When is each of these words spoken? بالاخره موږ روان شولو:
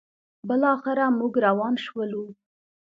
بالاخره 0.47 1.05
موږ 1.19 1.33
روان 1.47 1.73
شولو: 1.85 2.23